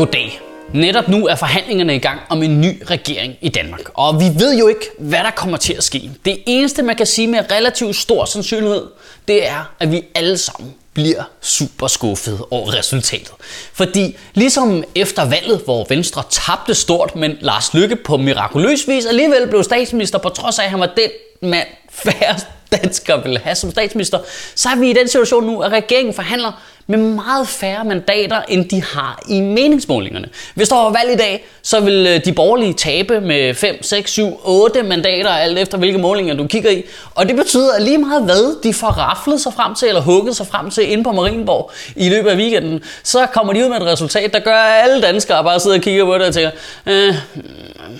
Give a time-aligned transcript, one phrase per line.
[0.00, 0.40] Goddag.
[0.74, 3.80] Netop nu er forhandlingerne i gang om en ny regering i Danmark.
[3.94, 6.10] Og vi ved jo ikke, hvad der kommer til at ske.
[6.24, 8.86] Det eneste, man kan sige med relativt stor sandsynlighed,
[9.28, 13.32] det er, at vi alle sammen bliver super skuffet over resultatet.
[13.72, 19.46] Fordi ligesom efter valget, hvor Venstre tabte stort, men Lars Lykke på mirakuløs vis alligevel
[19.48, 21.10] blev statsminister, på trods af, at han var den
[21.50, 24.18] mand, færrest danskere ville have som statsminister,
[24.54, 26.52] så er vi i den situation nu, at regeringen forhandler
[26.90, 30.28] med meget færre mandater, end de har i meningsmålingerne.
[30.54, 34.10] Hvis der var valg i dag, så vil øh, de borgerlige tabe med 5, 6,
[34.10, 36.84] 7, 8 mandater, alt efter hvilke målinger du kigger i.
[37.14, 40.36] Og det betyder at lige meget hvad de får raflet sig frem til, eller hugget
[40.36, 43.76] sig frem til inde på Marienborg i løbet af weekenden, så kommer de ud med
[43.76, 46.50] et resultat, der gør, at alle danskere bare sidder og kigger på det og tænker,
[46.86, 47.14] øh,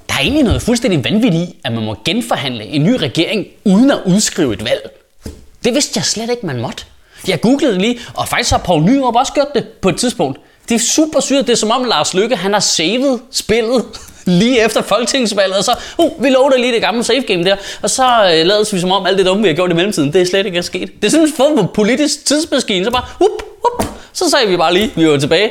[0.09, 3.91] der er egentlig noget fuldstændig vanvittigt i, at man må genforhandle en ny regering uden
[3.91, 4.91] at udskrive et valg.
[5.65, 6.85] Det vidste jeg slet ikke, man måtte.
[7.29, 10.41] Jeg googlede lige, og faktisk har Poul Nyrup også gjort det på et tidspunkt.
[10.69, 11.47] Det er super sygt.
[11.47, 13.85] Det er som om Lars Lykke, han har savet spillet
[14.41, 17.91] lige efter folketingsvalget, og så, uh, vi lovede lige det gamle safe game der, og
[17.91, 20.21] så uh, lader vi som om alt det dumme, vi har gjort i mellemtiden, det
[20.21, 20.91] er slet ikke sket.
[21.03, 24.57] Det er sådan en form for politisk tidsmaskine, så bare, up, up, så sagde vi
[24.57, 25.51] bare lige, vi var tilbage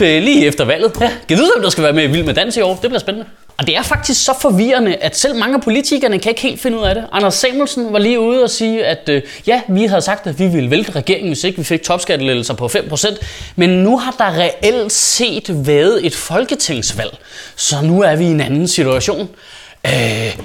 [0.00, 0.92] øh, lige efter valget.
[1.00, 2.74] Ja, kan du vide, om der skal være med i Vild med Dans i år?
[2.74, 3.26] Det bliver spændende.
[3.56, 6.78] Og det er faktisk så forvirrende, at selv mange af politikerne kan ikke helt finde
[6.78, 7.04] ud af det.
[7.12, 10.46] Anders Samuelsen var lige ude og sige, at øh, ja, vi havde sagt, at vi
[10.46, 13.16] ville vælte regeringen, hvis ikke vi fik topskattelettelser på 5%.
[13.56, 17.18] Men nu har der reelt set været et folketingsvalg.
[17.56, 19.28] Så nu er vi i en anden situation.
[19.86, 20.38] Øh,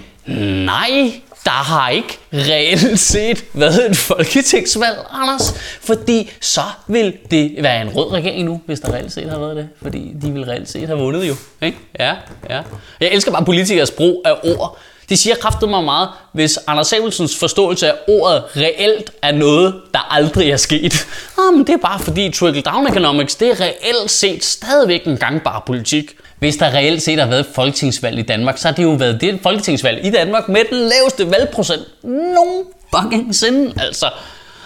[0.65, 1.11] nej,
[1.45, 5.53] der har ikke reelt set været et folketingsvalg, Anders.
[5.81, 9.55] Fordi så vil det være en rød regering nu, hvis der reelt set har været
[9.55, 9.69] det.
[9.81, 11.35] Fordi de vil reelt set have vundet jo.
[11.61, 11.77] Ikke?
[11.99, 12.15] Ja,
[12.49, 12.61] ja.
[12.99, 14.77] Jeg elsker bare politikers brug af ord.
[15.09, 20.13] De siger kraftet mig meget, hvis Anders Samuelsens forståelse af ordet reelt er noget, der
[20.13, 21.07] aldrig er sket.
[21.37, 26.15] Jamen, det er bare fordi trickle-down economics, det er reelt set stadigvæk en gangbar politik.
[26.39, 29.39] Hvis der reelt set har været folketingsvalg i Danmark, så har det jo været det
[29.43, 32.63] folketingsvalg i Danmark med den laveste valgprocent nogen
[32.95, 34.09] fucking sinde, altså.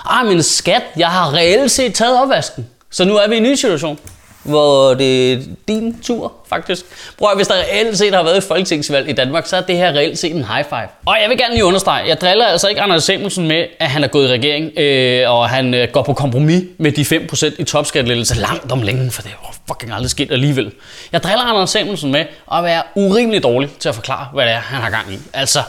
[0.10, 2.68] Ah, men skat, jeg har reelt set taget opvasken.
[2.92, 4.00] Så nu er vi i en ny situation
[4.44, 5.38] hvor det er
[5.68, 6.86] din tur, faktisk.
[7.18, 9.78] Prøv at, hvis der reelt set har været et folketingsvalg i Danmark, så er det
[9.78, 10.88] her reelt set en high five.
[11.06, 14.04] Og jeg vil gerne lige understrege, jeg driller altså ikke Anders Samuelsen med, at han
[14.04, 17.64] er gået i regering, øh, og han øh, går på kompromis med de 5% i
[17.64, 20.72] topskattelettelse langt om længe, for det er fucking aldrig sket alligevel.
[21.12, 24.58] Jeg driller Anders Samuelsen med at være urimelig dårlig til at forklare, hvad det er,
[24.58, 25.18] han har gang i.
[25.34, 25.60] Altså,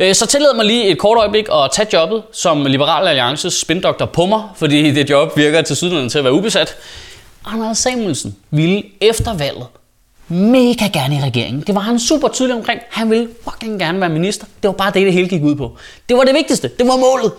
[0.00, 4.06] øh, så tillad mig lige et kort øjeblik at tage jobbet som Liberal Alliances spindoktor
[4.06, 6.76] på mig, fordi det job virker til sydlandet til at være ubesat.
[7.44, 9.66] Anders Samuelsen ville efter valget
[10.28, 11.62] mega gerne i regeringen.
[11.66, 12.80] Det var han super tydelig omkring.
[12.90, 14.46] Han ville fucking gerne være minister.
[14.62, 15.76] Det var bare det, det hele gik ud på.
[16.08, 16.70] Det var det vigtigste.
[16.78, 17.32] Det var målet.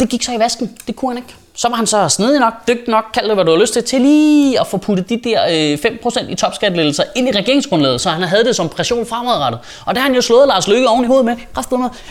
[0.00, 0.76] Det gik så i vasken.
[0.86, 3.44] Det kunne han ikke så var han så snedig nok, dygtig nok, kald det hvad
[3.44, 7.02] du har lyst til, til lige at få puttet de der øh, 5% i topskattelettelser
[7.16, 9.60] ind i regeringsgrundlaget, så han havde det som pression fremadrettet.
[9.86, 11.36] Og der har han jo slået Lars Løkke oven i hovedet med,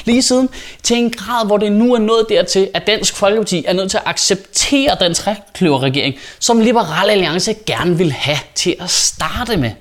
[0.05, 0.49] lige siden,
[0.83, 3.97] til en grad, hvor det nu er nået dertil, at Dansk Folkeparti er nødt til
[3.97, 9.71] at acceptere den trekløverregering, som Liberal Alliance gerne vil have til at starte med.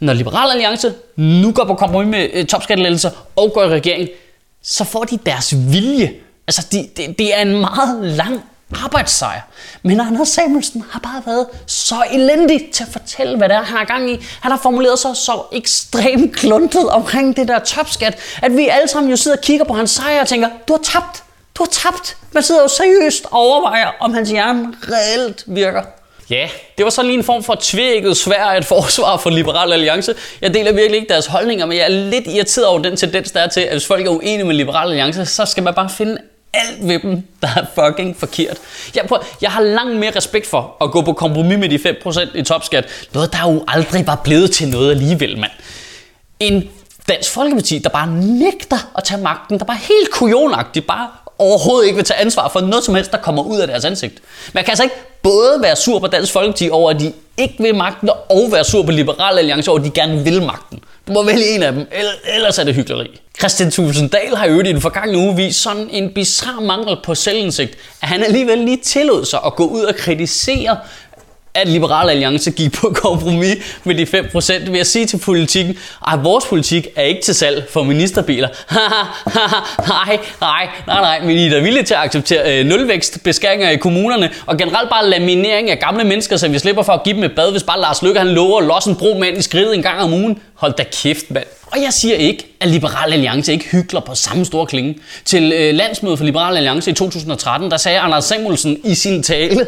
[0.00, 4.08] Når Liberal Alliance nu går på kompromis med øh, topskattelettelser og går i regering,
[4.62, 6.12] så får de deres vilje.
[6.50, 8.40] Altså, det det, det er en meget lang
[8.84, 9.40] arbejdssejr.
[9.82, 13.76] Men Anders Samuelsen har bare været så elendig til at fortælle, hvad der er, han
[13.76, 14.18] har gang i.
[14.40, 19.10] Han har formuleret sig så ekstremt kluntet omkring det der topskat, at vi alle sammen
[19.10, 21.22] jo sidder og kigger på hans sejr og tænker, du har tabt.
[21.54, 22.16] Du har tabt.
[22.32, 25.82] Man sidder jo seriøst og overvejer, om hans hjerne reelt virker.
[26.30, 30.14] Ja, det var sådan lige en form for tvækket svær et forsvar for Liberal Alliance.
[30.40, 33.40] Jeg deler virkelig ikke deres holdninger, men jeg er lidt irriteret over den tendens, der
[33.40, 36.18] er til, at hvis folk er uenige med Liberal Alliance, så skal man bare finde
[36.54, 38.58] alt ved dem, der er fucking forkert.
[38.94, 42.38] Jeg, prøv, jeg har langt mere respekt for at gå på kompromis med de 5%
[42.38, 42.86] i topskat.
[43.14, 45.52] Noget, der jo aldrig var blevet til noget alligevel, mand.
[46.40, 46.70] En
[47.08, 51.08] Dansk Folkeparti, der bare nægter at tage magten, der bare helt kujonagtigt bare
[51.40, 54.14] overhovedet ikke vil tage ansvar for noget som helst, der kommer ud af deres ansigt.
[54.52, 57.74] Man kan altså ikke både være sur på Dansk Folkeparti over, at de ikke vil
[57.74, 60.80] magten, og være sur på Liberal Alliance over, at de gerne vil magten.
[61.08, 61.86] Du må vælge en af dem,
[62.34, 63.20] ellers er det hyggeleri.
[63.40, 67.76] Christian Tulsendal har jo i den forgangne uge vist sådan en bizarre mangel på selvindsigt,
[68.02, 70.76] at han alligevel lige tillod sig at gå ud og kritisere
[71.54, 75.76] at Liberal Alliance gik på kompromis med de 5%, vil jeg sige til politikken,
[76.08, 78.48] at vores politik er ikke til salg for ministerbiler.
[79.88, 83.70] nej, nej, nej, nej, men I er da villige til at acceptere øh, nulvækst, beskæringer
[83.70, 87.16] i kommunerne, og generelt bare laminering af gamle mennesker, så vi slipper for at give
[87.16, 89.42] dem et bad, hvis bare Lars Løkke han lover at losse en bro mand i
[89.42, 90.38] skridtet en gang om ugen.
[90.54, 91.46] Hold da kæft, mand.
[91.66, 94.98] Og jeg siger ikke, at Liberal Alliance ikke hykler på samme store klinge.
[95.24, 99.66] Til øh, landsmødet for Liberal Alliance i 2013, der sagde Anders Samuelsen i sin tale,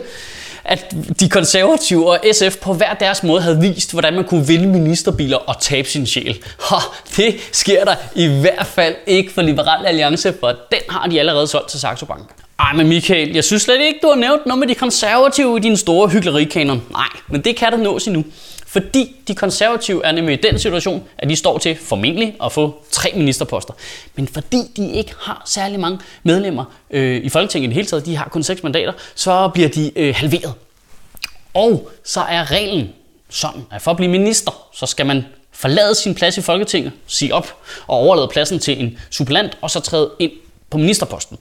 [0.64, 4.66] at de konservative og SF på hver deres måde havde vist, hvordan man kunne vinde
[4.66, 6.38] ministerbiler og tabe sin sjæl.
[6.60, 6.76] Ha,
[7.16, 11.46] det sker der i hvert fald ikke for Liberal Alliance, for den har de allerede
[11.46, 12.30] solgt til Saxo Bank.
[12.58, 15.60] Ej, men Michael, jeg synes slet ikke, du har nævnt noget med de konservative i
[15.60, 16.82] din store hyggelerikanon.
[16.90, 18.24] Nej, men det kan der nås endnu.
[18.72, 22.84] Fordi de konservative er nemlig i den situation, at de står til formentlig at få
[22.90, 23.74] tre ministerposter.
[24.14, 28.06] Men fordi de ikke har særlig mange medlemmer øh, i Folketinget i det hele taget,
[28.06, 30.54] de har kun seks mandater, så bliver de øh, halveret.
[31.54, 32.92] Og så er reglen
[33.30, 37.34] sådan, at for at blive minister, så skal man forlade sin plads i Folketinget, sige
[37.34, 40.32] op og overlade pladsen til en supplant, og så træde ind
[40.70, 41.38] på ministerposten.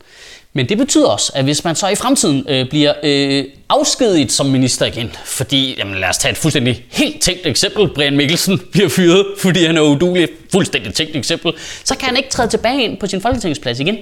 [0.54, 4.46] Men det betyder også, at hvis man så i fremtiden øh, bliver øh, afskediget som
[4.46, 8.90] minister igen, fordi, jamen lad os tage et fuldstændig helt tænkt eksempel, Brian Mikkelsen bliver
[8.90, 11.54] fyret, fordi han er udulig, fuldstændig tænkt eksempel,
[11.84, 13.98] så kan han ikke træde tilbage ind på sin folketingsplads igen.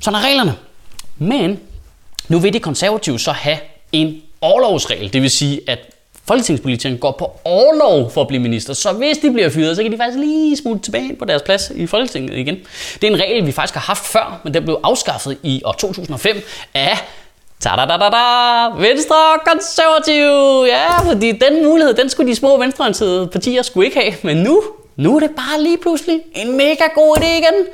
[0.00, 0.54] Sådan er reglerne.
[1.18, 1.60] Men
[2.28, 3.58] nu vil de konservative så have
[3.92, 5.78] en overlovsregel, det vil sige, at
[6.26, 8.74] folketingspolitikerne går på overlov for at blive minister.
[8.74, 11.72] Så hvis de bliver fyret, så kan de faktisk lige smutte tilbage på deres plads
[11.74, 12.58] i Folketinget igen.
[12.94, 15.72] Det er en regel, vi faktisk har haft før, men den blev afskaffet i år
[15.72, 16.42] 2005
[16.74, 16.98] af
[17.64, 18.24] da da da da
[18.88, 20.66] Venstre og konservativ.
[20.66, 24.14] Ja, fordi den mulighed, den skulle de små venstreorienterede partier skulle ikke have.
[24.22, 24.62] Men nu,
[24.96, 27.66] nu er det bare lige pludselig en mega god idé igen.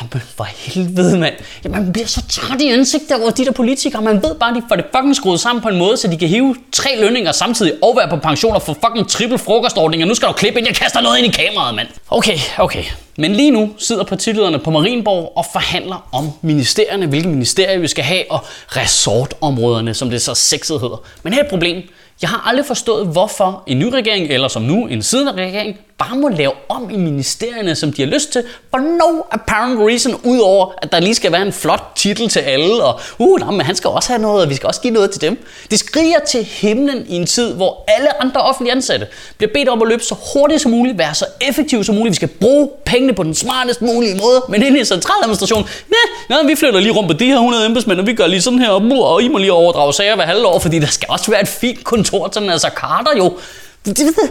[0.00, 1.34] Jamen, for helvede, mand.
[1.64, 4.02] Jamen, man bliver så træt i ansigtet over de der politikere.
[4.02, 6.16] Man ved bare, at de får det fucking skruet sammen på en måde, så de
[6.16, 10.06] kan hive tre lønninger samtidig og være på pension og få fucking triple frokostordninger.
[10.06, 11.88] Nu skal du klippe ind, jeg kaster noget ind i kameraet, mand.
[12.10, 12.84] Okay, okay.
[13.16, 18.04] Men lige nu sidder partilederne på Marienborg og forhandler om ministerierne, hvilke ministerier vi skal
[18.04, 21.02] have, og resortområderne, som det så sexet hedder.
[21.22, 21.82] Men her er et problem.
[22.22, 26.16] Jeg har aldrig forstået, hvorfor en ny regering, eller som nu en siddende regering, bare
[26.16, 30.72] må lave om i ministerierne, som de har lyst til, for no apparent reason, udover
[30.82, 33.76] at der lige skal være en flot titel til alle, og uh, nej, men han
[33.76, 35.46] skal også have noget, og vi skal også give noget til dem.
[35.70, 39.06] Det skriger til himlen i en tid, hvor alle andre offentlige ansatte
[39.36, 42.10] bliver bedt om at løbe så hurtigt som muligt, være så effektive som muligt.
[42.10, 46.46] Vi skal bruge pengene på den smartest mulige måde, men ind i centraladministrationen, ja, nej,
[46.46, 48.70] vi flytter lige rundt på de her 100 embedsmænd, og vi gør lige sådan her,
[48.70, 51.84] og I må lige overdrage sager hver halvår, fordi der skal også være et fint
[51.84, 53.38] kontor til altså Carter jo.
[53.84, 54.30] Det, det, det,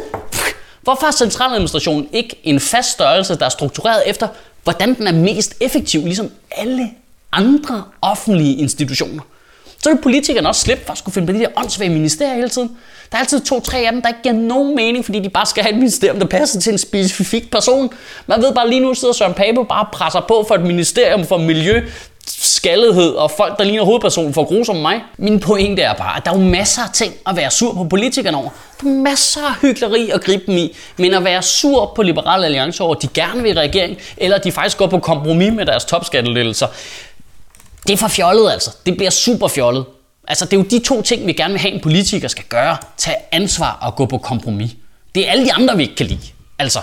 [0.83, 4.27] Hvorfor er centraladministrationen ikke en fast størrelse, der er struktureret efter,
[4.63, 6.91] hvordan den er mest effektiv, ligesom alle
[7.31, 9.24] andre offentlige institutioner?
[9.83, 12.50] Så vil politikerne også slippe for at skulle finde på de der åndssvage ministerier hele
[12.50, 12.77] tiden.
[13.12, 15.63] Der er altid to-tre af dem, der ikke giver nogen mening, fordi de bare skal
[15.63, 17.94] have et ministerium, der passer til en specifik person.
[18.27, 21.38] Man ved bare lige nu sidder Søren Pape bare presser på for et ministerium for
[21.38, 21.81] miljø,
[22.28, 25.02] skaldighed og folk, der ligner hovedpersonen for grusomme mig.
[25.18, 27.84] Min pointe er bare, at der er jo masser af ting at være sur på
[27.84, 28.50] politikerne over.
[28.81, 32.46] Der er masser af hyggeleri at gribe dem i, men at være sur på Liberale
[32.46, 35.54] Alliance over, at de gerne vil i regering, eller at de faktisk går på kompromis
[35.54, 36.68] med deres topskattelettelser,
[37.88, 38.72] det er for fjollet altså.
[38.86, 39.86] Det bliver super fjollet.
[40.28, 42.78] Altså, det er jo de to ting, vi gerne vil have en politiker skal gøre.
[42.98, 44.72] Tage ansvar og gå på kompromis.
[45.16, 46.28] Det er alle de andre, vi ikke kan lide.
[46.60, 46.80] Altså,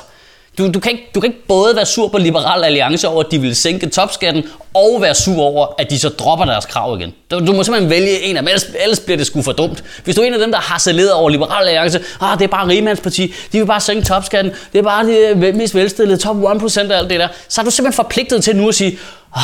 [0.58, 3.30] du, du, kan ikke, du kan ikke både være sur på Liberal Alliance over, at
[3.30, 4.44] de vil sænke topskatten,
[4.74, 7.14] og være sur over, at de så dropper deres krav igen.
[7.30, 9.84] Du, du må simpelthen vælge en af dem, ellers, ellers bliver det sgu for dumt.
[10.04, 12.48] Hvis du er en af dem, der har saleret over Liberal Alliance, ah, det er
[12.48, 16.36] bare rimandsparti, de vil bare sænke topskatten, det er bare de øh, mest velstillede, top
[16.36, 18.98] 1% af alt det der, så er du simpelthen forpligtet til nu at sige,
[19.36, 19.42] ah,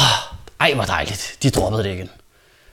[0.61, 2.11] ej hvor dejligt, de droppede det igen.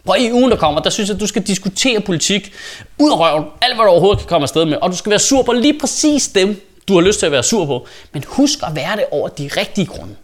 [0.05, 2.53] Prøv i ugen, der kommer, der synes jeg, at du skal diskutere politik
[2.97, 5.19] ud af røven, alt hvad du overhovedet kan komme afsted med, og du skal være
[5.19, 7.87] sur på lige præcis dem, du har lyst til at være sur på.
[8.11, 10.15] Men husk at være det over de rigtige grunde.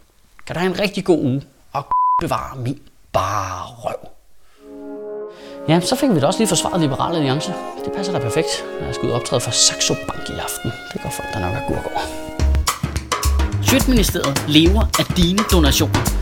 [0.46, 1.86] Kan du have en rigtig god uge, og
[2.22, 2.80] bevare min
[3.12, 4.08] bare røv.
[5.68, 7.52] Ja, så fik vi da også lige forsvaret Liberale Alliance.
[7.84, 10.72] Det passer da perfekt, når jeg skal ud og optræde for Saxo Bank i aften.
[10.92, 12.00] Det går folk, der nok er gurk over.
[13.62, 16.19] Sjøtministeriet lever af dine donationer.